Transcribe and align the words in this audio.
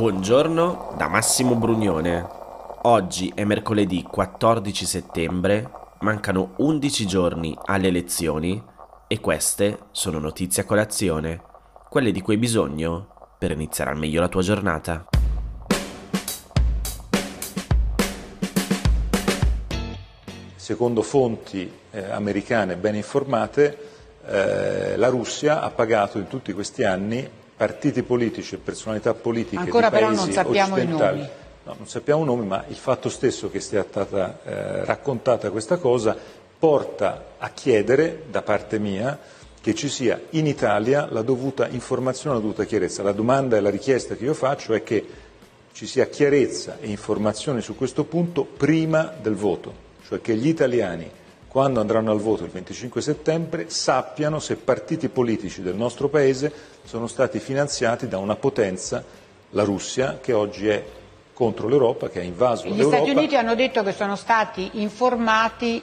Buongiorno 0.00 0.94
da 0.96 1.08
Massimo 1.08 1.56
Brugnone. 1.56 2.26
Oggi 2.84 3.30
è 3.34 3.44
mercoledì 3.44 4.02
14 4.02 4.86
settembre, 4.86 5.70
mancano 5.98 6.54
11 6.56 7.06
giorni 7.06 7.54
alle 7.66 7.88
elezioni 7.88 8.64
e 9.06 9.20
queste 9.20 9.78
sono 9.90 10.18
notizie 10.18 10.62
a 10.62 10.64
colazione, 10.64 11.42
quelle 11.90 12.12
di 12.12 12.22
cui 12.22 12.32
hai 12.32 12.40
bisogno 12.40 13.34
per 13.38 13.50
iniziare 13.50 13.90
al 13.90 13.98
meglio 13.98 14.22
la 14.22 14.28
tua 14.28 14.40
giornata. 14.40 15.04
Secondo 20.56 21.02
fonti 21.02 21.70
eh, 21.90 22.10
americane 22.10 22.76
ben 22.76 22.94
informate, 22.94 23.78
eh, 24.24 24.96
la 24.96 25.08
Russia 25.08 25.60
ha 25.60 25.68
pagato 25.68 26.16
in 26.16 26.26
tutti 26.26 26.54
questi 26.54 26.84
anni 26.84 27.39
partiti 27.60 28.02
politici 28.02 28.54
e 28.54 28.58
personalità 28.58 29.12
politiche 29.12 29.60
Ancora 29.60 29.90
però 29.90 30.10
non 30.10 30.32
sappiamo 30.32 30.78
i 30.78 30.80
occidentali. 30.80 31.18
nomi. 31.18 31.30
No, 31.64 31.74
non 31.76 31.86
sappiamo 31.86 32.24
nomi, 32.24 32.46
ma 32.46 32.64
il 32.68 32.74
fatto 32.74 33.10
stesso 33.10 33.50
che 33.50 33.60
sia 33.60 33.84
stata 33.86 34.38
eh, 34.42 34.84
raccontata 34.86 35.50
questa 35.50 35.76
cosa 35.76 36.16
porta 36.58 37.34
a 37.36 37.50
chiedere 37.50 38.22
da 38.30 38.40
parte 38.40 38.78
mia 38.78 39.18
che 39.60 39.74
ci 39.74 39.90
sia 39.90 40.18
in 40.30 40.46
Italia 40.46 41.06
la 41.10 41.20
dovuta 41.20 41.68
informazione, 41.68 42.36
la 42.36 42.40
dovuta 42.40 42.64
chiarezza. 42.64 43.02
La 43.02 43.12
domanda 43.12 43.58
e 43.58 43.60
la 43.60 43.68
richiesta 43.68 44.14
che 44.14 44.24
io 44.24 44.32
faccio 44.32 44.72
è 44.72 44.82
che 44.82 45.06
ci 45.72 45.86
sia 45.86 46.06
chiarezza 46.06 46.78
e 46.80 46.88
informazione 46.88 47.60
su 47.60 47.76
questo 47.76 48.04
punto 48.04 48.42
prima 48.42 49.12
del 49.20 49.34
voto, 49.34 49.74
cioè 50.06 50.22
che 50.22 50.34
gli 50.34 50.48
italiani 50.48 51.10
quando 51.50 51.80
andranno 51.80 52.12
al 52.12 52.20
voto 52.20 52.44
il 52.44 52.50
25 52.50 53.02
settembre 53.02 53.70
sappiano 53.70 54.38
se 54.38 54.54
partiti 54.54 55.08
politici 55.08 55.62
del 55.62 55.74
nostro 55.74 56.08
Paese 56.08 56.52
sono 56.84 57.08
stati 57.08 57.40
finanziati 57.40 58.06
da 58.06 58.18
una 58.18 58.36
potenza, 58.36 59.02
la 59.50 59.64
Russia, 59.64 60.20
che 60.22 60.32
oggi 60.32 60.68
è 60.68 60.80
contro 61.32 61.66
l'Europa, 61.66 62.08
che 62.08 62.20
ha 62.20 62.22
invaso 62.22 62.68
Gli 62.68 62.76
l'Europa. 62.76 62.98
Stati 62.98 63.10
Uniti 63.10 63.34
hanno 63.34 63.56
detto 63.56 63.82
che 63.82 63.90
sono 63.90 64.14
stati 64.14 64.70
informati 64.74 65.82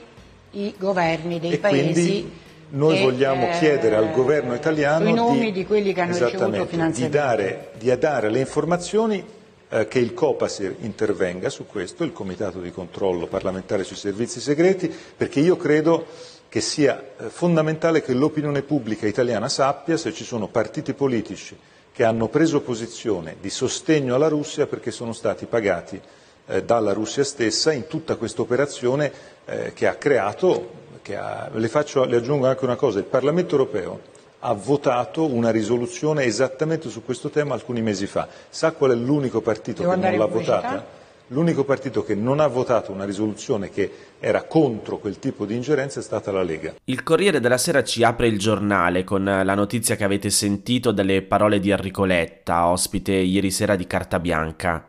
i 0.52 0.74
governi 0.78 1.38
dei 1.38 1.52
e 1.52 1.58
paesi. 1.58 1.92
quindi 1.92 2.32
noi 2.70 2.96
che, 2.96 3.02
vogliamo 3.02 3.48
eh, 3.48 3.58
chiedere 3.58 3.96
al 3.96 4.10
governo 4.10 4.54
italiano 4.54 5.04
di, 5.50 5.66
quelli 5.66 5.92
che 5.92 6.00
hanno 6.00 6.12
ricevuto 6.12 6.34
esattamente, 6.34 6.64
di 6.64 6.70
finanziamenti. 6.70 7.18
dare, 7.18 7.70
di 7.76 7.98
dare 7.98 8.30
le 8.30 8.38
informazioni 8.38 9.22
eh, 9.70 9.86
che 9.88 9.98
il 9.98 10.14
Copasir 10.14 10.76
intervenga 10.80 11.48
su 11.50 11.66
questo, 11.66 12.04
il 12.04 12.12
Comitato 12.12 12.60
di 12.60 12.70
controllo 12.70 13.26
parlamentare 13.26 13.84
sui 13.84 13.96
servizi 13.96 14.40
segreti, 14.40 14.92
perché 15.16 15.40
io 15.40 15.56
credo 15.56 16.06
che 16.48 16.60
sia 16.60 17.00
eh, 17.18 17.28
fondamentale 17.28 18.02
che 18.02 18.14
l'opinione 18.14 18.62
pubblica 18.62 19.06
italiana 19.06 19.48
sappia 19.48 19.96
se 19.96 20.12
ci 20.12 20.24
sono 20.24 20.48
partiti 20.48 20.94
politici 20.94 21.56
che 21.92 22.04
hanno 22.04 22.28
preso 22.28 22.60
posizione 22.60 23.36
di 23.40 23.50
sostegno 23.50 24.14
alla 24.14 24.28
Russia 24.28 24.66
perché 24.66 24.90
sono 24.90 25.12
stati 25.12 25.46
pagati 25.46 26.00
eh, 26.46 26.62
dalla 26.64 26.92
Russia 26.92 27.24
stessa 27.24 27.72
in 27.72 27.86
tutta 27.86 28.16
questa 28.16 28.40
operazione 28.40 29.12
eh, 29.44 29.72
che 29.74 29.86
ha 29.86 29.96
creato, 29.96 30.70
che 31.02 31.16
ha, 31.16 31.50
le, 31.52 31.68
faccio, 31.68 32.04
le 32.04 32.16
aggiungo 32.16 32.46
anche 32.46 32.64
una 32.64 32.76
cosa, 32.76 32.98
il 32.98 33.04
Parlamento 33.04 33.56
europeo 33.56 34.16
ha 34.40 34.52
votato 34.52 35.24
una 35.24 35.50
risoluzione 35.50 36.24
esattamente 36.24 36.88
su 36.88 37.04
questo 37.04 37.28
tema 37.28 37.54
alcuni 37.54 37.82
mesi 37.82 38.06
fa. 38.06 38.28
Sa 38.48 38.72
qual 38.72 38.92
è 38.92 38.94
l'unico 38.94 39.40
partito 39.40 39.82
Devo 39.82 39.94
che 39.94 39.98
non 39.98 40.18
l'ha 40.18 40.26
votata? 40.26 40.96
L'unico 41.30 41.64
partito 41.64 42.04
che 42.04 42.14
non 42.14 42.40
ha 42.40 42.46
votato 42.46 42.90
una 42.90 43.04
risoluzione 43.04 43.68
che 43.68 43.90
era 44.18 44.44
contro 44.44 44.96
quel 44.96 45.18
tipo 45.18 45.44
di 45.44 45.54
ingerenza 45.54 46.00
è 46.00 46.02
stata 46.02 46.32
la 46.32 46.42
Lega. 46.42 46.76
Il 46.84 47.02
Corriere 47.02 47.38
della 47.38 47.58
Sera 47.58 47.84
ci 47.84 48.02
apre 48.02 48.28
il 48.28 48.38
giornale 48.38 49.04
con 49.04 49.24
la 49.24 49.54
notizia 49.54 49.94
che 49.94 50.04
avete 50.04 50.30
sentito 50.30 50.90
dalle 50.90 51.20
parole 51.20 51.60
di 51.60 51.68
Enrico 51.68 52.06
Letta, 52.06 52.68
ospite 52.68 53.12
ieri 53.12 53.50
sera 53.50 53.76
di 53.76 53.86
Carta 53.86 54.18
Bianca. 54.18 54.88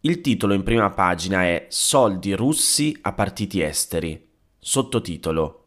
Il 0.00 0.20
titolo 0.20 0.54
in 0.54 0.62
prima 0.62 0.90
pagina 0.90 1.42
è 1.42 1.66
Soldi 1.68 2.32
russi 2.34 2.96
a 3.02 3.12
partiti 3.12 3.60
esteri. 3.60 4.28
Sottotitolo 4.60 5.64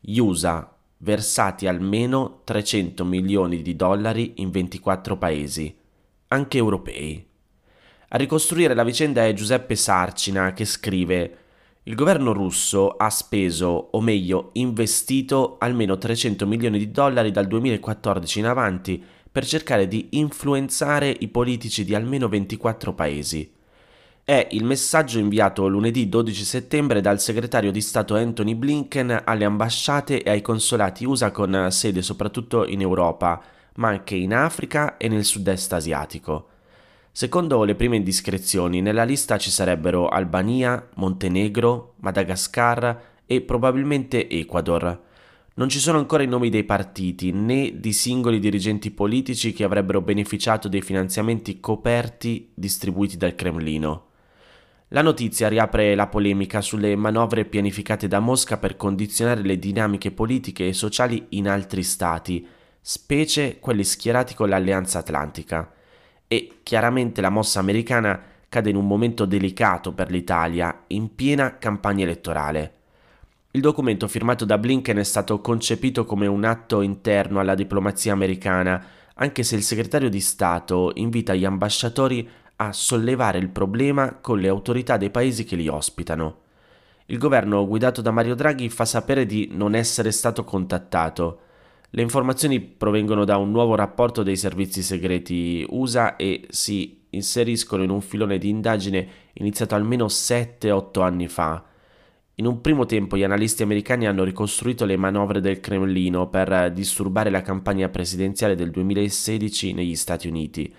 Gli 0.00 0.18
USA 0.18 0.77
versati 0.98 1.66
almeno 1.66 2.40
300 2.44 3.04
milioni 3.04 3.62
di 3.62 3.76
dollari 3.76 4.34
in 4.36 4.50
24 4.50 5.16
paesi, 5.16 5.76
anche 6.28 6.58
europei. 6.58 7.26
A 8.08 8.16
ricostruire 8.16 8.74
la 8.74 8.84
vicenda 8.84 9.26
è 9.26 9.32
Giuseppe 9.32 9.76
Sarcina 9.76 10.52
che 10.52 10.64
scrive 10.64 11.38
il 11.88 11.94
governo 11.94 12.32
russo 12.32 12.90
ha 12.90 13.08
speso, 13.08 13.88
o 13.92 14.00
meglio 14.02 14.50
investito, 14.54 15.56
almeno 15.58 15.96
300 15.96 16.46
milioni 16.46 16.78
di 16.78 16.90
dollari 16.90 17.30
dal 17.30 17.46
2014 17.46 18.38
in 18.40 18.46
avanti 18.46 19.02
per 19.30 19.46
cercare 19.46 19.88
di 19.88 20.08
influenzare 20.10 21.14
i 21.20 21.28
politici 21.28 21.84
di 21.84 21.94
almeno 21.94 22.28
24 22.28 22.92
paesi. 22.92 23.50
È 24.28 24.46
il 24.50 24.62
messaggio 24.62 25.18
inviato 25.18 25.68
lunedì 25.68 26.06
12 26.06 26.44
settembre 26.44 27.00
dal 27.00 27.18
segretario 27.18 27.72
di 27.72 27.80
Stato 27.80 28.14
Anthony 28.14 28.54
Blinken 28.54 29.22
alle 29.24 29.46
ambasciate 29.46 30.22
e 30.22 30.28
ai 30.28 30.42
consolati 30.42 31.06
USA 31.06 31.30
con 31.30 31.68
sede 31.70 32.02
soprattutto 32.02 32.66
in 32.66 32.82
Europa, 32.82 33.42
ma 33.76 33.88
anche 33.88 34.16
in 34.16 34.34
Africa 34.34 34.98
e 34.98 35.08
nel 35.08 35.24
sud-est 35.24 35.72
asiatico. 35.72 36.48
Secondo 37.10 37.64
le 37.64 37.74
prime 37.74 37.96
indiscrezioni, 37.96 38.82
nella 38.82 39.04
lista 39.04 39.38
ci 39.38 39.48
sarebbero 39.50 40.08
Albania, 40.08 40.86
Montenegro, 40.96 41.94
Madagascar 42.00 43.00
e 43.24 43.40
probabilmente 43.40 44.28
Ecuador. 44.28 45.04
Non 45.54 45.70
ci 45.70 45.78
sono 45.78 45.96
ancora 45.96 46.22
i 46.22 46.28
nomi 46.28 46.50
dei 46.50 46.64
partiti 46.64 47.32
né 47.32 47.80
di 47.80 47.94
singoli 47.94 48.40
dirigenti 48.40 48.90
politici 48.90 49.54
che 49.54 49.64
avrebbero 49.64 50.02
beneficiato 50.02 50.68
dei 50.68 50.82
finanziamenti 50.82 51.60
coperti 51.60 52.50
distribuiti 52.54 53.16
dal 53.16 53.34
Cremlino. 53.34 54.07
La 54.92 55.02
notizia 55.02 55.48
riapre 55.48 55.94
la 55.94 56.06
polemica 56.06 56.62
sulle 56.62 56.96
manovre 56.96 57.44
pianificate 57.44 58.08
da 58.08 58.20
Mosca 58.20 58.56
per 58.56 58.76
condizionare 58.78 59.42
le 59.42 59.58
dinamiche 59.58 60.12
politiche 60.12 60.66
e 60.66 60.72
sociali 60.72 61.26
in 61.30 61.46
altri 61.46 61.82
stati, 61.82 62.46
specie 62.80 63.58
quelli 63.58 63.84
schierati 63.84 64.34
con 64.34 64.48
l'Alleanza 64.48 65.00
Atlantica. 65.00 65.70
E 66.26 66.60
chiaramente 66.62 67.20
la 67.20 67.28
mossa 67.28 67.60
americana 67.60 68.18
cade 68.48 68.70
in 68.70 68.76
un 68.76 68.86
momento 68.86 69.26
delicato 69.26 69.92
per 69.92 70.10
l'Italia, 70.10 70.84
in 70.86 71.14
piena 71.14 71.58
campagna 71.58 72.04
elettorale. 72.04 72.72
Il 73.50 73.60
documento 73.60 74.08
firmato 74.08 74.46
da 74.46 74.56
Blinken 74.56 74.96
è 74.96 75.04
stato 75.04 75.42
concepito 75.42 76.06
come 76.06 76.26
un 76.26 76.44
atto 76.44 76.80
interno 76.80 77.40
alla 77.40 77.54
diplomazia 77.54 78.14
americana, 78.14 78.82
anche 79.16 79.42
se 79.42 79.54
il 79.54 79.62
segretario 79.62 80.08
di 80.08 80.20
Stato 80.20 80.92
invita 80.94 81.34
gli 81.34 81.44
ambasciatori 81.44 82.26
a 82.60 82.72
sollevare 82.72 83.38
il 83.38 83.50
problema 83.50 84.14
con 84.14 84.38
le 84.40 84.48
autorità 84.48 84.96
dei 84.96 85.10
paesi 85.10 85.44
che 85.44 85.56
li 85.56 85.68
ospitano. 85.68 86.42
Il 87.06 87.18
governo 87.18 87.66
guidato 87.66 88.02
da 88.02 88.10
Mario 88.10 88.34
Draghi 88.34 88.68
fa 88.68 88.84
sapere 88.84 89.26
di 89.26 89.50
non 89.52 89.74
essere 89.74 90.10
stato 90.10 90.44
contattato. 90.44 91.40
Le 91.90 92.02
informazioni 92.02 92.60
provengono 92.60 93.24
da 93.24 93.36
un 93.38 93.50
nuovo 93.50 93.74
rapporto 93.74 94.22
dei 94.22 94.36
servizi 94.36 94.82
segreti 94.82 95.64
USA 95.70 96.16
e 96.16 96.46
si 96.50 97.06
inseriscono 97.10 97.82
in 97.82 97.90
un 97.90 98.02
filone 98.02 98.38
di 98.38 98.48
indagine 98.48 99.08
iniziato 99.34 99.74
almeno 99.74 100.06
7-8 100.06 101.00
anni 101.02 101.28
fa. 101.28 101.64
In 102.34 102.46
un 102.46 102.60
primo 102.60 102.86
tempo 102.86 103.16
gli 103.16 103.24
analisti 103.24 103.62
americani 103.62 104.06
hanno 104.06 104.24
ricostruito 104.24 104.84
le 104.84 104.96
manovre 104.96 105.40
del 105.40 105.60
Cremlino 105.60 106.28
per 106.28 106.72
disturbare 106.72 107.30
la 107.30 107.42
campagna 107.42 107.88
presidenziale 107.88 108.54
del 108.54 108.70
2016 108.70 109.72
negli 109.72 109.96
Stati 109.96 110.28
Uniti. 110.28 110.72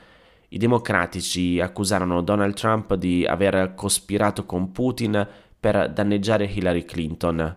I 0.50 0.58
democratici 0.58 1.60
accusarono 1.60 2.22
Donald 2.22 2.56
Trump 2.56 2.96
di 2.96 3.26
aver 3.26 3.74
cospirato 3.76 4.46
con 4.46 4.72
Putin 4.72 5.28
per 5.60 5.92
danneggiare 5.92 6.46
Hillary 6.46 6.86
Clinton. 6.86 7.56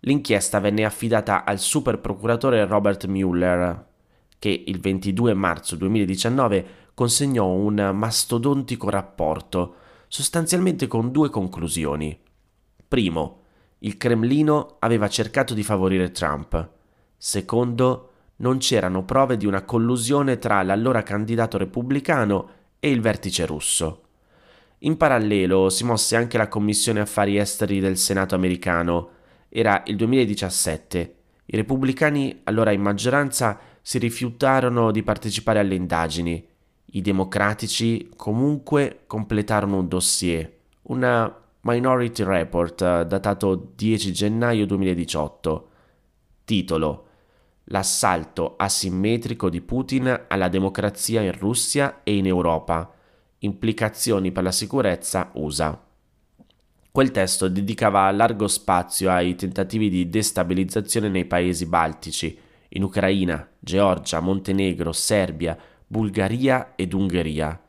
L'inchiesta 0.00 0.58
venne 0.58 0.84
affidata 0.84 1.44
al 1.44 1.58
super 1.58 2.00
procuratore 2.00 2.64
Robert 2.66 3.06
Mueller, 3.06 3.86
che 4.38 4.64
il 4.66 4.80
22 4.80 5.34
marzo 5.34 5.76
2019 5.76 6.66
consegnò 6.94 7.46
un 7.46 7.92
mastodontico 7.94 8.90
rapporto, 8.90 9.74
sostanzialmente 10.08 10.88
con 10.88 11.12
due 11.12 11.30
conclusioni. 11.30 12.18
Primo, 12.88 13.42
il 13.80 13.96
Cremlino 13.96 14.76
aveva 14.80 15.08
cercato 15.08 15.54
di 15.54 15.62
favorire 15.62 16.10
Trump. 16.10 16.68
Secondo, 17.16 18.10
non 18.38 18.58
c'erano 18.58 19.04
prove 19.04 19.36
di 19.36 19.46
una 19.46 19.62
collusione 19.62 20.38
tra 20.38 20.62
l'allora 20.62 21.02
candidato 21.02 21.58
repubblicano 21.58 22.50
e 22.78 22.90
il 22.90 23.00
vertice 23.00 23.46
russo. 23.46 24.02
In 24.82 24.96
parallelo 24.96 25.70
si 25.70 25.84
mosse 25.84 26.14
anche 26.14 26.38
la 26.38 26.48
Commissione 26.48 27.00
Affari 27.00 27.36
Esteri 27.36 27.80
del 27.80 27.96
Senato 27.96 28.34
americano. 28.34 29.10
Era 29.48 29.82
il 29.86 29.96
2017. 29.96 31.14
I 31.46 31.56
repubblicani, 31.56 32.42
allora 32.44 32.70
in 32.70 32.80
maggioranza, 32.80 33.58
si 33.82 33.98
rifiutarono 33.98 34.92
di 34.92 35.02
partecipare 35.02 35.58
alle 35.58 35.74
indagini. 35.74 36.46
I 36.92 37.00
democratici 37.00 38.10
comunque 38.14 39.00
completarono 39.06 39.78
un 39.78 39.88
dossier, 39.88 40.50
una 40.82 41.34
Minority 41.62 42.22
Report 42.22 42.80
eh, 42.80 43.04
datato 43.06 43.72
10 43.74 44.12
gennaio 44.12 44.64
2018. 44.64 45.68
Titolo 46.44 47.07
L'assalto 47.70 48.54
asimmetrico 48.56 49.50
di 49.50 49.60
Putin 49.60 50.24
alla 50.28 50.48
democrazia 50.48 51.20
in 51.20 51.32
Russia 51.32 52.00
e 52.02 52.16
in 52.16 52.26
Europa. 52.26 52.90
Implicazioni 53.40 54.32
per 54.32 54.42
la 54.42 54.52
sicurezza 54.52 55.30
USA. 55.34 55.78
Quel 56.90 57.10
testo 57.10 57.46
dedicava 57.48 58.10
largo 58.10 58.48
spazio 58.48 59.10
ai 59.10 59.34
tentativi 59.34 59.90
di 59.90 60.08
destabilizzazione 60.08 61.08
nei 61.10 61.26
paesi 61.26 61.66
baltici, 61.66 62.38
in 62.70 62.82
Ucraina, 62.82 63.46
Georgia, 63.58 64.20
Montenegro, 64.20 64.92
Serbia, 64.92 65.56
Bulgaria 65.86 66.72
ed 66.74 66.94
Ungheria. 66.94 67.60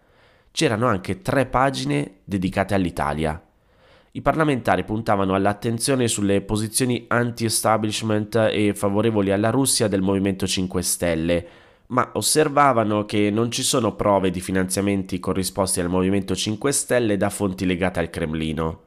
C'erano 0.52 0.88
anche 0.88 1.22
tre 1.22 1.45
pagine 1.45 2.19
dedicate 2.24 2.74
all'Italia. 2.74 3.49
I 4.12 4.22
parlamentari 4.24 4.84
puntavano 4.84 5.36
all'attenzione 5.36 6.08
sulle 6.08 6.42
posizioni 6.42 7.06
anti-establishment 7.08 8.50
e 8.52 8.74
favorevoli 8.74 9.32
alla 9.32 9.52
Russia 9.52 9.88
del 9.88 10.02
Movimento 10.02 10.48
5 10.48 10.82
Stelle, 10.82 11.48
ma 11.88 12.10
osservavano 12.14 13.06
che 13.06 13.30
non 13.30 13.52
ci 13.52 13.62
sono 13.62 13.94
prove 13.94 14.32
di 14.32 14.42
finanziamenti 14.42 15.20
corrisposti 15.20 15.80
al 15.80 15.90
Movimento 15.90 16.36
5 16.36 16.72
Stelle 16.72 17.18
da 17.18 17.30
fonti 17.30 17.68
legate 17.68 18.00
al 18.00 18.10
Cremlino. 18.10 18.82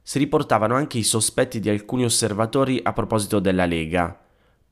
Si 0.00 0.18
riportavano 0.18 0.76
anche 0.76 0.98
i 0.98 1.02
sospetti 1.02 1.58
di 1.58 1.68
alcuni 1.68 2.04
osservatori 2.04 2.78
a 2.84 2.92
proposito 2.92 3.40
della 3.40 3.66
Lega. 3.66 4.16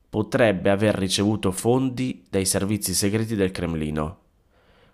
Potrebbe 0.09 0.69
aver 0.69 0.95
ricevuto 0.95 1.51
fondi 1.51 2.23
dai 2.29 2.45
servizi 2.45 2.93
segreti 2.93 3.35
del 3.35 3.51
Cremlino. 3.51 4.20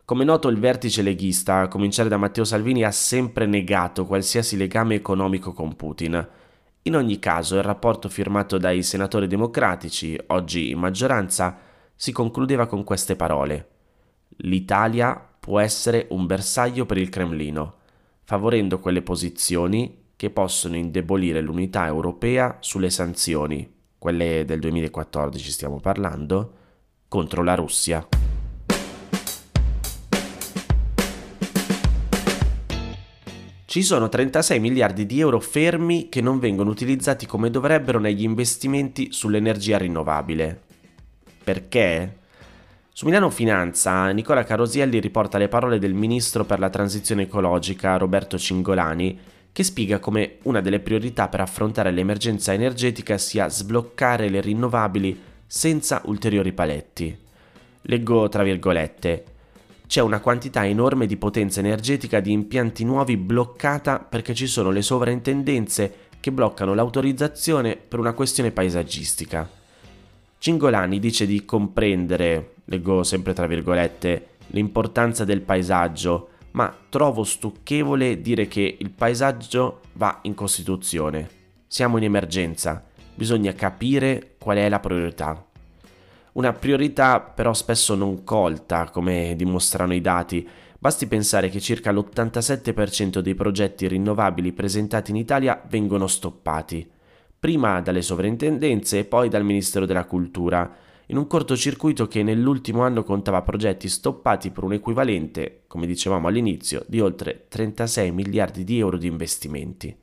Come 0.07 0.24
noto, 0.24 0.48
il 0.48 0.57
vertice 0.57 1.01
leghista, 1.01 1.59
a 1.59 1.68
cominciare 1.68 2.07
da 2.07 2.15
Matteo 2.15 2.45
Salvini, 2.45 2.86
ha 2.86 2.92
sempre 2.92 3.45
negato 3.45 4.06
qualsiasi 4.06 4.56
legame 4.56 4.95
economico 4.95 5.51
con 5.51 5.75
Putin. 5.75 6.25
In 6.83 6.95
ogni 6.95 7.19
caso, 7.19 7.57
il 7.57 7.63
rapporto 7.63 8.07
firmato 8.07 8.57
dai 8.57 8.83
senatori 8.83 9.27
democratici, 9.27 10.18
oggi 10.27 10.69
in 10.69 10.80
maggioranza, 10.80 11.57
si 11.94 12.13
concludeva 12.13 12.68
con 12.68 12.86
queste 12.86 13.18
parole. 13.18 13.68
L'Italia 14.38 15.21
può 15.38 15.59
essere 15.59 16.07
un 16.12 16.25
bersaglio 16.25 16.86
per 16.86 17.00
il 17.00 17.09
Cremlino, 17.09 17.74
favorendo 18.24 18.80
quelle 18.80 19.01
posizioni 19.01 20.06
che 20.15 20.30
possono 20.30 20.77
indebolire 20.77 21.42
l'unità 21.42 21.86
europea 21.86 22.56
sulle 22.62 22.92
sanzioni, 22.92 23.69
quelle 23.98 24.45
del 24.45 24.62
2014 24.62 25.51
stiamo 25.51 25.81
parlando, 25.81 26.54
contro 27.09 27.44
la 27.44 27.56
Russia. 27.56 28.07
Ci 33.69 33.84
sono 33.84 34.08
36 34.08 34.62
miliardi 34.62 35.06
di 35.06 35.19
euro 35.19 35.42
fermi 35.42 36.08
che 36.08 36.22
non 36.22 36.40
vengono 36.40 36.69
utilizzati 36.69 37.25
come 37.25 37.50
dovrebbero 37.50 38.00
negli 38.00 38.24
investimenti 38.24 39.12
sull'energia 39.12 39.78
rinnovabile. 39.78 40.62
Perché? 41.44 42.16
Su 42.94 43.06
Milano 43.06 43.30
Finanza, 43.30 44.10
Nicola 44.12 44.46
Carosielli 44.46 45.02
riporta 45.02 45.38
le 45.38 45.50
parole 45.50 45.80
del 45.80 45.94
ministro 45.94 46.46
per 46.46 46.60
la 46.60 46.69
transizione 46.69 47.24
ecologica 47.24 47.98
Roberto 47.98 48.38
Cingolani, 48.38 49.19
che 49.52 49.64
spiega 49.64 50.00
come 50.00 50.38
una 50.44 50.62
delle 50.62 50.80
priorità 50.80 51.28
per 51.28 51.42
affrontare 51.42 51.92
l'emergenza 51.92 52.54
energetica 52.54 53.18
sia 53.18 53.50
sbloccare 53.50 54.30
le 54.30 54.40
rinnovabili 54.40 55.22
senza 55.46 56.02
ulteriori 56.06 56.54
paletti. 56.54 57.18
Leggo 57.81 58.30
tra 58.30 58.44
virgolette 58.44 59.36
c'è 59.88 60.01
una 60.01 60.19
quantità 60.19 60.66
enorme 60.66 61.06
di 61.06 61.16
potenza 61.16 61.62
energetica 61.62 62.19
di 62.19 62.31
impianti 62.31 62.84
nuovi 62.84 63.16
bloccata 63.16 64.00
perché 64.00 64.34
ci 64.34 64.45
sono 64.45 64.69
le 64.69 64.81
sovrintendenze 64.81 66.06
che 66.19 66.31
bloccano 66.31 66.74
l'autorizzazione 66.74 67.78
per 67.78 68.00
una 68.00 68.12
questione 68.12 68.51
paesaggistica. 68.51 69.50
Cingolani 70.39 71.00
dice 71.00 71.25
di 71.25 71.45
comprendere, 71.45 72.56
leggo 72.66 73.04
sempre 73.04 73.34
tra 73.34 73.48
virgolette, 73.48 74.28
l'importanza 74.48 75.24
del 75.24 75.42
paesaggio, 75.42 76.30
ma 76.51 76.75
trovo 76.90 77.24
stucchevole 77.24 78.22
dire 78.22 78.48
che 78.48 78.78
il 78.78 78.90
paesaggio 78.90 79.81
va 79.94 80.19
in 80.24 80.33
Costituzione. 80.33 81.30
Siamo 81.66 81.98
in 81.98 82.04
emergenza, 82.04 82.83
bisogna 83.16 83.54
capire 83.54 84.36
qual 84.38 84.57
è 84.57 84.68
la 84.68 84.80
priorità. 84.80 85.45
Una 86.38 86.54
priorità 86.54 87.19
però 87.19 87.51
spesso 87.51 87.95
non 87.95 88.24
colta, 88.24 88.92
come 88.92 89.34
dimostrano 89.36 89.95
i 89.95 90.01
dati. 90.01 90.48
Basti 90.78 91.07
pensare 91.07 91.50
che 91.50 91.60
circa 91.60 91.92
l'87% 91.92 93.22
dei 93.22 93.34
progetti 93.34 93.88
rinnovabili 93.88 94.54
presentati 94.54 95.10
in 95.10 95.18
Italia 95.18 95.60
vengono 95.68 96.06
stoppati, 96.06 96.88
prima 97.39 97.81
dalle 97.81 98.04
sovrintendenze 98.04 99.00
e 99.00 99.06
poi 99.06 99.30
dal 99.30 99.44
Ministero 99.44 99.88
della 99.88 100.06
Cultura, 100.06 100.72
in 101.07 101.18
un 101.18 101.25
cortocircuito 101.25 102.07
che 102.07 102.22
nell'ultimo 102.22 102.83
anno 102.83 103.04
contava 103.04 103.42
progetti 103.42 103.90
stoppati 103.90 104.51
per 104.51 104.63
un 104.63 104.74
equivalente, 104.74 105.63
come 105.66 105.88
dicevamo 105.88 106.28
all'inizio, 106.28 106.86
di 106.88 107.00
oltre 107.00 107.45
36 107.48 108.12
miliardi 108.12 108.63
di 108.63 108.78
euro 108.78 108.98
di 108.98 109.07
investimenti. 109.07 109.98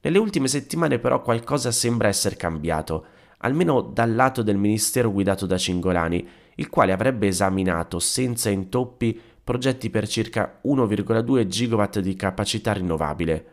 Nelle 0.00 0.18
ultime 0.18 0.48
settimane 0.48 0.98
però 0.98 1.20
qualcosa 1.20 1.70
sembra 1.70 2.08
essere 2.08 2.36
cambiato 2.36 3.04
almeno 3.42 3.80
dal 3.80 4.14
lato 4.14 4.42
del 4.42 4.56
ministero 4.56 5.10
guidato 5.10 5.46
da 5.46 5.58
Cingolani, 5.58 6.28
il 6.56 6.68
quale 6.68 6.92
avrebbe 6.92 7.26
esaminato 7.26 7.98
senza 7.98 8.50
intoppi 8.50 9.18
progetti 9.42 9.90
per 9.90 10.06
circa 10.06 10.60
1,2 10.64 11.46
gigawatt 11.46 11.98
di 12.00 12.14
capacità 12.14 12.72
rinnovabile. 12.72 13.46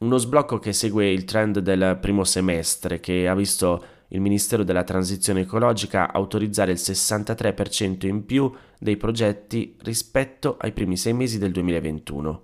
Uno 0.00 0.16
sblocco 0.16 0.58
che 0.58 0.72
segue 0.72 1.10
il 1.10 1.24
trend 1.24 1.58
del 1.58 1.98
primo 2.00 2.22
semestre 2.24 3.00
che 3.00 3.26
ha 3.26 3.34
visto 3.34 3.84
il 4.08 4.20
Ministero 4.20 4.62
della 4.62 4.84
Transizione 4.84 5.40
Ecologica 5.40 6.12
autorizzare 6.12 6.72
il 6.72 6.78
63% 6.80 8.06
in 8.06 8.24
più 8.24 8.50
dei 8.78 8.96
progetti 8.96 9.76
rispetto 9.82 10.56
ai 10.58 10.72
primi 10.72 10.96
sei 10.96 11.14
mesi 11.14 11.38
del 11.38 11.50
2021. 11.52 12.42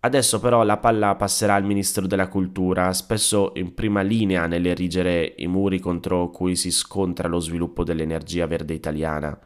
Adesso 0.00 0.38
però 0.38 0.62
la 0.62 0.76
palla 0.76 1.16
passerà 1.16 1.54
al 1.54 1.64
Ministro 1.64 2.06
della 2.06 2.28
Cultura, 2.28 2.92
spesso 2.92 3.52
in 3.54 3.74
prima 3.74 4.02
linea 4.02 4.46
nell'erigere 4.46 5.34
i 5.38 5.46
muri 5.46 5.80
contro 5.80 6.30
cui 6.30 6.54
si 6.54 6.70
scontra 6.70 7.28
lo 7.28 7.40
sviluppo 7.40 7.82
dell'energia 7.82 8.46
verde 8.46 8.74
italiana. 8.74 9.36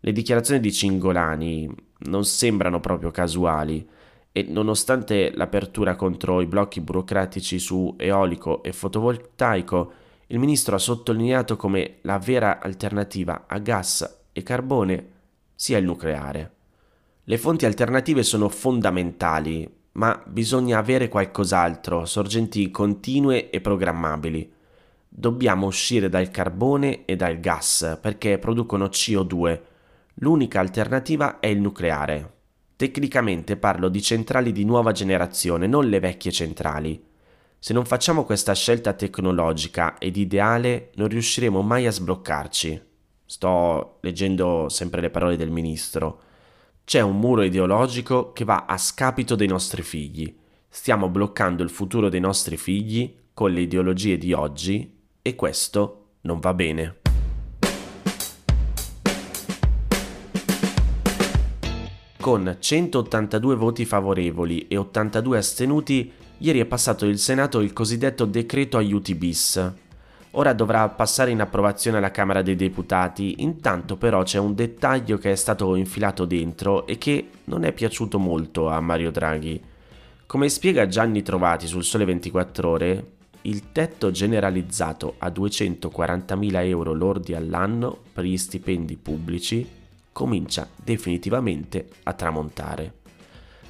Le 0.00 0.12
dichiarazioni 0.12 0.60
di 0.60 0.72
Cingolani 0.72 1.72
non 2.04 2.24
sembrano 2.24 2.80
proprio 2.80 3.10
casuali 3.10 3.86
e 4.32 4.46
nonostante 4.48 5.30
l'apertura 5.34 5.94
contro 5.94 6.40
i 6.40 6.46
blocchi 6.46 6.80
burocratici 6.80 7.58
su 7.58 7.94
eolico 7.98 8.62
e 8.62 8.72
fotovoltaico, 8.72 9.92
il 10.28 10.38
ministro 10.38 10.74
ha 10.74 10.78
sottolineato 10.78 11.56
come 11.56 11.98
la 12.02 12.18
vera 12.18 12.60
alternativa 12.60 13.44
a 13.46 13.58
gas 13.58 14.22
e 14.32 14.42
carbone 14.42 15.10
sia 15.54 15.76
il 15.76 15.84
nucleare. 15.84 16.50
Le 17.24 17.38
fonti 17.38 17.66
alternative 17.66 18.22
sono 18.22 18.48
fondamentali 18.48 19.80
ma 19.92 20.22
bisogna 20.26 20.78
avere 20.78 21.08
qualcos'altro, 21.08 22.06
sorgenti 22.06 22.70
continue 22.70 23.50
e 23.50 23.60
programmabili. 23.60 24.50
Dobbiamo 25.08 25.66
uscire 25.66 26.08
dal 26.08 26.30
carbone 26.30 27.04
e 27.04 27.16
dal 27.16 27.38
gas 27.38 27.98
perché 28.00 28.38
producono 28.38 28.86
CO2. 28.86 29.60
L'unica 30.16 30.60
alternativa 30.60 31.40
è 31.40 31.48
il 31.48 31.60
nucleare. 31.60 32.40
Tecnicamente 32.76 33.56
parlo 33.56 33.88
di 33.88 34.00
centrali 34.00 34.50
di 34.50 34.64
nuova 34.64 34.92
generazione, 34.92 35.66
non 35.66 35.88
le 35.88 36.00
vecchie 36.00 36.32
centrali. 36.32 37.04
Se 37.58 37.74
non 37.74 37.84
facciamo 37.84 38.24
questa 38.24 38.54
scelta 38.54 38.94
tecnologica 38.94 39.98
ed 39.98 40.16
ideale, 40.16 40.90
non 40.94 41.08
riusciremo 41.08 41.60
mai 41.60 41.86
a 41.86 41.92
sbloccarci. 41.92 42.82
Sto 43.24 43.98
leggendo 44.00 44.68
sempre 44.68 45.00
le 45.02 45.10
parole 45.10 45.36
del 45.36 45.50
ministro. 45.50 46.30
C'è 46.84 47.00
un 47.00 47.18
muro 47.18 47.42
ideologico 47.42 48.32
che 48.32 48.44
va 48.44 48.64
a 48.66 48.76
scapito 48.76 49.34
dei 49.36 49.46
nostri 49.46 49.82
figli. 49.82 50.34
Stiamo 50.68 51.08
bloccando 51.08 51.62
il 51.62 51.70
futuro 51.70 52.08
dei 52.08 52.20
nostri 52.20 52.56
figli 52.56 53.14
con 53.32 53.52
le 53.52 53.60
ideologie 53.60 54.18
di 54.18 54.32
oggi 54.32 54.98
e 55.22 55.34
questo 55.36 56.06
non 56.22 56.40
va 56.40 56.52
bene. 56.52 56.96
Con 62.20 62.56
182 62.58 63.56
voti 63.56 63.84
favorevoli 63.84 64.66
e 64.68 64.76
82 64.76 65.38
astenuti, 65.38 66.12
ieri 66.38 66.60
è 66.60 66.66
passato 66.66 67.06
il 67.06 67.18
Senato 67.18 67.60
il 67.60 67.72
cosiddetto 67.72 68.24
decreto 68.26 68.76
aiuti 68.76 69.14
bis, 69.14 69.72
Ora 70.34 70.54
dovrà 70.54 70.88
passare 70.88 71.30
in 71.30 71.40
approvazione 71.40 71.98
alla 71.98 72.10
Camera 72.10 72.40
dei 72.40 72.56
Deputati, 72.56 73.42
intanto 73.42 73.96
però 73.96 74.22
c'è 74.22 74.38
un 74.38 74.54
dettaglio 74.54 75.18
che 75.18 75.32
è 75.32 75.34
stato 75.34 75.74
infilato 75.74 76.24
dentro 76.24 76.86
e 76.86 76.96
che 76.96 77.28
non 77.44 77.64
è 77.64 77.72
piaciuto 77.72 78.18
molto 78.18 78.68
a 78.68 78.80
Mario 78.80 79.10
Draghi. 79.10 79.62
Come 80.24 80.48
spiega 80.48 80.86
Gianni 80.86 81.22
Trovati 81.22 81.66
sul 81.66 81.84
Sole 81.84 82.06
24 82.06 82.68
ore, 82.68 83.06
il 83.42 83.72
tetto 83.72 84.10
generalizzato 84.10 85.16
a 85.18 85.28
240.000 85.28 86.64
euro 86.64 86.94
lordi 86.94 87.34
all'anno 87.34 87.98
per 88.12 88.24
gli 88.24 88.38
stipendi 88.38 88.96
pubblici 88.96 89.68
comincia 90.12 90.66
definitivamente 90.76 91.88
a 92.04 92.14
tramontare. 92.14 93.00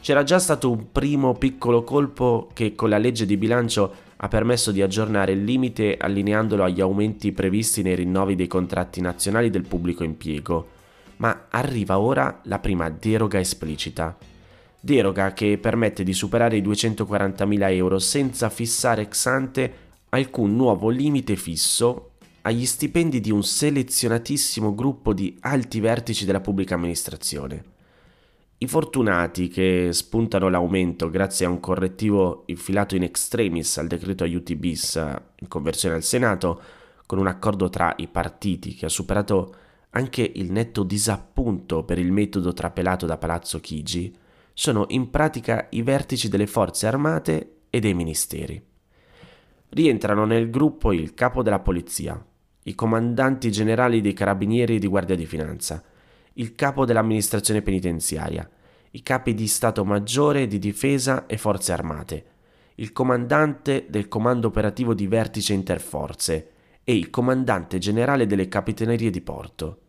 C'era 0.00 0.24
già 0.24 0.38
stato 0.38 0.70
un 0.70 0.92
primo 0.92 1.34
piccolo 1.34 1.82
colpo 1.84 2.50
che 2.52 2.74
con 2.74 2.88
la 2.88 2.98
legge 2.98 3.24
di 3.24 3.36
bilancio 3.36 4.01
ha 4.24 4.28
permesso 4.28 4.70
di 4.70 4.82
aggiornare 4.82 5.32
il 5.32 5.42
limite 5.42 5.96
allineandolo 5.96 6.62
agli 6.62 6.80
aumenti 6.80 7.32
previsti 7.32 7.82
nei 7.82 7.96
rinnovi 7.96 8.36
dei 8.36 8.46
contratti 8.46 9.00
nazionali 9.00 9.50
del 9.50 9.66
pubblico 9.66 10.04
impiego, 10.04 10.80
Ma 11.16 11.46
arriva 11.50 11.98
ora 11.98 12.40
la 12.44 12.58
prima 12.58 12.88
deroga 12.88 13.38
esplicita. 13.38 14.16
Deroga 14.80 15.32
che 15.32 15.58
permette 15.58 16.02
di 16.02 16.12
superare 16.12 16.56
i 16.56 16.62
240.000 16.62 17.70
euro 17.74 17.98
senza 18.00 18.48
fissare 18.48 19.02
ex 19.02 19.26
ante 19.26 19.74
alcun 20.08 20.56
nuovo 20.56 20.88
limite 20.88 21.36
fisso 21.36 22.12
agli 22.42 22.66
stipendi 22.66 23.20
di 23.20 23.30
un 23.30 23.44
selezionatissimo 23.44 24.74
gruppo 24.74 25.12
di 25.12 25.36
alti 25.40 25.78
vertici 25.78 26.24
della 26.24 26.40
pubblica 26.40 26.74
amministrazione. 26.74 27.71
I 28.62 28.68
fortunati 28.68 29.48
che 29.48 29.88
spuntano 29.90 30.48
l'aumento 30.48 31.10
grazie 31.10 31.46
a 31.46 31.48
un 31.48 31.58
correttivo 31.58 32.44
infilato 32.46 32.94
in 32.94 33.02
extremis 33.02 33.76
al 33.78 33.88
decreto 33.88 34.22
aiuti 34.22 34.54
bis 34.54 34.94
in 34.94 35.48
conversione 35.48 35.96
al 35.96 36.04
Senato, 36.04 36.62
con 37.04 37.18
un 37.18 37.26
accordo 37.26 37.68
tra 37.70 37.92
i 37.96 38.06
partiti 38.06 38.76
che 38.76 38.86
ha 38.86 38.88
superato 38.88 39.52
anche 39.90 40.30
il 40.36 40.52
netto 40.52 40.84
disappunto 40.84 41.82
per 41.82 41.98
il 41.98 42.12
metodo 42.12 42.52
trapelato 42.52 43.04
da 43.04 43.18
Palazzo 43.18 43.58
Chigi, 43.58 44.14
sono 44.54 44.84
in 44.90 45.10
pratica 45.10 45.66
i 45.70 45.82
vertici 45.82 46.28
delle 46.28 46.46
forze 46.46 46.86
armate 46.86 47.62
e 47.68 47.80
dei 47.80 47.94
ministeri. 47.94 48.64
Rientrano 49.70 50.24
nel 50.24 50.50
gruppo 50.50 50.92
il 50.92 51.14
capo 51.14 51.42
della 51.42 51.58
polizia, 51.58 52.24
i 52.62 52.76
comandanti 52.76 53.50
generali 53.50 54.00
dei 54.00 54.12
carabinieri 54.12 54.76
e 54.76 54.78
di 54.78 54.86
guardia 54.86 55.16
di 55.16 55.26
finanza, 55.26 55.82
il 56.34 56.54
capo 56.54 56.84
dell'amministrazione 56.84 57.62
penitenziaria, 57.62 58.48
i 58.92 59.02
capi 59.02 59.34
di 59.34 59.46
Stato 59.46 59.84
Maggiore 59.84 60.46
di 60.46 60.58
Difesa 60.58 61.26
e 61.26 61.36
Forze 61.38 61.72
Armate, 61.72 62.24
il 62.76 62.92
comandante 62.92 63.86
del 63.88 64.08
Comando 64.08 64.48
Operativo 64.48 64.94
di 64.94 65.06
Vertice 65.06 65.52
Interforze 65.52 66.50
e 66.84 66.96
il 66.96 67.10
comandante 67.10 67.78
generale 67.78 68.26
delle 68.26 68.48
Capitanerie 68.48 69.10
di 69.10 69.20
Porto. 69.20 69.80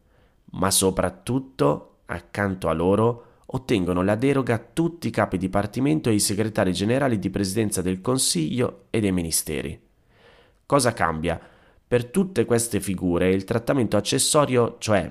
Ma 0.51 0.69
soprattutto, 0.69 1.97
accanto 2.05 2.69
a 2.69 2.73
loro, 2.73 3.25
ottengono 3.47 4.03
la 4.03 4.15
deroga 4.15 4.57
tutti 4.57 5.07
i 5.07 5.11
capi 5.11 5.37
dipartimento 5.37 6.09
e 6.09 6.13
i 6.13 6.19
segretari 6.19 6.73
generali 6.73 7.19
di 7.19 7.29
Presidenza 7.29 7.81
del 7.81 8.01
Consiglio 8.01 8.85
e 8.89 8.99
dei 8.99 9.11
Ministeri. 9.11 9.79
Cosa 10.65 10.93
cambia? 10.93 11.39
Per 11.85 12.05
tutte 12.05 12.45
queste 12.45 12.79
figure 12.79 13.31
il 13.31 13.43
trattamento 13.43 13.97
accessorio, 13.97 14.77
cioè 14.79 15.09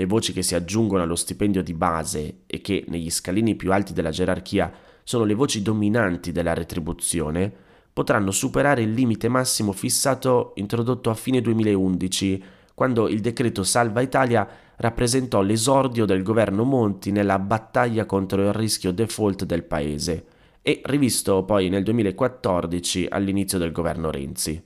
le 0.00 0.06
voci 0.06 0.32
che 0.32 0.40
si 0.40 0.54
aggiungono 0.54 1.02
allo 1.02 1.14
stipendio 1.14 1.62
di 1.62 1.74
base 1.74 2.38
e 2.46 2.62
che 2.62 2.84
negli 2.88 3.10
scalini 3.10 3.54
più 3.54 3.70
alti 3.70 3.92
della 3.92 4.08
gerarchia 4.08 4.72
sono 5.04 5.24
le 5.24 5.34
voci 5.34 5.60
dominanti 5.60 6.32
della 6.32 6.54
retribuzione, 6.54 7.52
potranno 7.92 8.30
superare 8.30 8.80
il 8.80 8.92
limite 8.92 9.28
massimo 9.28 9.72
fissato 9.72 10.52
introdotto 10.54 11.10
a 11.10 11.14
fine 11.14 11.42
2011, 11.42 12.42
quando 12.74 13.08
il 13.08 13.20
decreto 13.20 13.62
Salva 13.62 14.00
Italia 14.00 14.48
rappresentò 14.76 15.42
l'esordio 15.42 16.06
del 16.06 16.22
governo 16.22 16.64
Monti 16.64 17.12
nella 17.12 17.38
battaglia 17.38 18.06
contro 18.06 18.40
il 18.40 18.54
rischio 18.54 18.92
default 18.92 19.44
del 19.44 19.64
paese 19.64 20.24
e 20.62 20.80
rivisto 20.84 21.44
poi 21.44 21.68
nel 21.68 21.82
2014 21.82 23.06
all'inizio 23.10 23.58
del 23.58 23.72
governo 23.72 24.10
Renzi. 24.10 24.62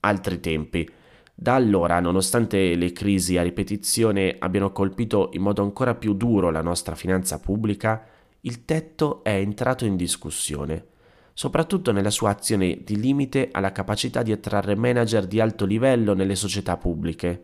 Altri 0.00 0.40
tempi, 0.40 0.88
da 1.40 1.54
allora, 1.54 2.00
nonostante 2.00 2.74
le 2.74 2.90
crisi 2.90 3.38
a 3.38 3.44
ripetizione 3.44 4.34
abbiano 4.40 4.72
colpito 4.72 5.30
in 5.34 5.42
modo 5.42 5.62
ancora 5.62 5.94
più 5.94 6.14
duro 6.14 6.50
la 6.50 6.62
nostra 6.62 6.96
finanza 6.96 7.38
pubblica, 7.38 8.04
il 8.40 8.64
tetto 8.64 9.22
è 9.22 9.36
entrato 9.36 9.84
in 9.84 9.94
discussione, 9.94 10.86
soprattutto 11.32 11.92
nella 11.92 12.10
sua 12.10 12.30
azione 12.30 12.80
di 12.82 12.98
limite 12.98 13.50
alla 13.52 13.70
capacità 13.70 14.24
di 14.24 14.32
attrarre 14.32 14.74
manager 14.74 15.28
di 15.28 15.38
alto 15.38 15.64
livello 15.64 16.12
nelle 16.12 16.34
società 16.34 16.76
pubbliche. 16.76 17.42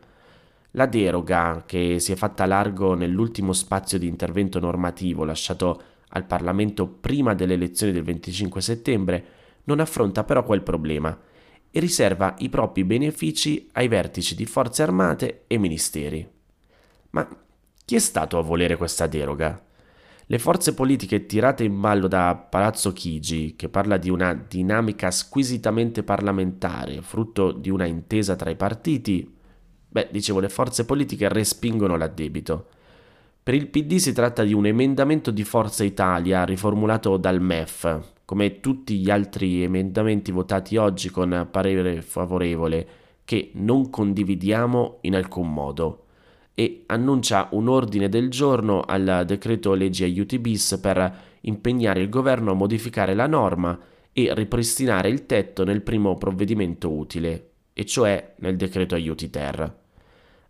La 0.73 0.87
deroga, 0.87 1.63
che 1.65 2.01
si 2.01 2.11
è 2.11 2.17
fatta 2.17 2.47
largo 2.47 2.95
nell'ultimo 2.95 3.53
spazio 3.53 3.97
di 3.97 4.09
intervento 4.09 4.59
normativo 4.59 5.23
lasciato 5.23 5.83
al 6.09 6.25
Parlamento 6.25 6.89
prima 6.89 7.33
delle 7.35 7.55
elezioni 7.55 7.93
del 7.93 8.03
25 8.03 8.61
settembre, 8.61 9.25
non 9.67 9.79
affronta 9.79 10.25
però 10.25 10.43
quel 10.43 10.65
problema 10.65 11.17
e 11.77 11.81
riserva 11.81 12.37
i 12.39 12.49
propri 12.49 12.85
benefici 12.85 13.69
ai 13.73 13.89
vertici 13.89 14.37
di 14.37 14.47
forze 14.47 14.85
armate 14.85 15.43
e 15.49 15.59
ministeri. 15.59 16.25
Ma 17.11 17.29
chi 17.85 17.97
è 17.97 17.99
stato 17.99 18.39
a 18.39 18.43
volere 18.43 18.77
questa 18.77 19.09
deroga? 19.09 19.61
Le 20.27 20.39
forze 20.39 20.73
politiche 20.73 21.27
tirate 21.27 21.65
in 21.65 21.81
ballo 21.81 22.07
da 22.07 22.37
Palazzo 22.37 22.93
Chigi, 22.93 23.57
che 23.57 23.69
parla 23.69 23.97
di 23.97 24.09
una 24.09 24.35
dinamica 24.35 25.11
squisitamente 25.11 26.05
parlamentare, 26.05 27.03
frutto 27.03 27.51
di 27.51 27.71
una 27.71 27.87
intesa 27.87 28.37
tra 28.37 28.51
i 28.51 28.57
partiti, 28.57 29.37
beh, 29.89 30.11
dicevo, 30.13 30.39
le 30.39 30.51
forze 30.51 30.85
politiche 30.85 31.29
respingono 31.29 31.97
l'addebito. 31.97 32.69
Per 33.43 33.53
il 33.53 33.67
PD 33.67 33.97
si 33.97 34.13
tratta 34.13 34.45
di 34.45 34.53
un 34.53 34.67
emendamento 34.67 35.33
di 35.33 35.43
Forza 35.43 35.83
Italia 35.83 36.45
riformulato 36.45 37.17
dal 37.17 37.41
MEF, 37.41 38.14
come 38.25 38.61
tutti 38.61 38.99
gli 38.99 39.11
altri 39.11 39.63
emendamenti 39.63 40.33
votati 40.33 40.77
oggi 40.77 41.11
con 41.11 41.49
parere 41.51 42.01
favorevole, 42.03 42.87
che 43.25 43.51
non 43.55 43.91
condividiamo 43.91 44.99
in 45.03 45.15
alcun 45.15 45.53
modo, 45.53 46.05
e 46.55 46.85
annuncia 46.87 47.49
un 47.53 47.69
ordine 47.69 48.09
del 48.09 48.31
giorno 48.31 48.81
al 48.83 49.25
decreto 49.27 49.75
legge 49.75 50.05
aiuti 50.05 50.39
bis 50.39 50.79
per 50.81 51.15
impegnare 51.41 52.01
il 52.01 52.09
governo 52.09 52.53
a 52.53 52.55
modificare 52.55 53.15
la 53.15 53.27
norma 53.27 53.79
e 54.13 54.33
ripristinare 54.33 55.09
il 55.09 55.27
tetto 55.27 55.65
nel 55.65 55.83
primo 55.83 56.17
provvedimento 56.17 56.91
utile, 56.91 57.51
e 57.73 57.85
cioè 57.85 58.35
nel 58.39 58.57
decreto 58.57 58.95
aiuti 58.95 59.29
ter. 59.31 59.83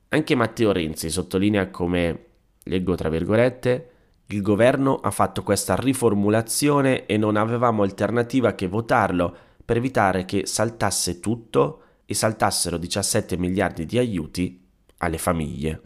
Anche 0.09 0.35
Matteo 0.35 0.71
Renzi 0.71 1.11
sottolinea 1.11 1.71
come, 1.71 2.25
leggo 2.65 2.95
tra 2.95 3.09
virgolette, 3.09 3.91
il 4.29 4.41
governo 4.41 4.97
ha 4.97 5.11
fatto 5.11 5.43
questa 5.43 5.77
riformulazione 5.77 7.05
e 7.05 7.19
non 7.19 7.37
avevamo 7.37 7.83
alternativa 7.83 8.55
che 8.55 8.69
votarlo 8.69 9.37
per 9.65 9.77
evitare 9.77 10.25
che 10.25 10.47
saltasse 10.47 11.21
tutto 11.21 11.81
e 12.07 12.15
saltassero 12.15 12.79
17 12.79 13.37
miliardi 13.37 13.85
di 13.85 13.99
aiuti 13.99 14.67
alle 14.99 15.19
famiglie. 15.19 15.81